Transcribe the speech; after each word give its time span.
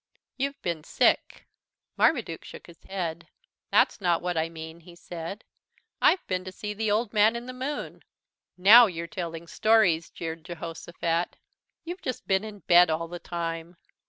"You've 0.35 0.59
been 0.63 0.83
sick." 0.83 1.45
Marmaduke 1.95 2.43
shook 2.43 2.65
his 2.65 2.81
head. 2.85 3.27
"That's 3.69 4.01
not 4.01 4.19
what 4.23 4.35
I 4.35 4.49
mean," 4.49 4.79
he 4.79 4.95
said. 4.95 5.43
"I've 6.01 6.25
been 6.25 6.43
to 6.43 6.51
see 6.51 6.73
the 6.73 6.89
Old 6.89 7.13
Man 7.13 7.35
in 7.35 7.45
the 7.45 7.53
Moon." 7.53 8.01
"Now 8.57 8.87
you're 8.87 9.05
telling 9.05 9.45
stories" 9.45 10.09
jeered 10.09 10.43
Jehosophat. 10.43 11.35
"You've 11.83 12.01
just 12.01 12.25
been 12.27 12.43
in 12.43 12.61
bed 12.61 12.89
all 12.89 13.07
the 13.07 13.19
time." 13.19 13.77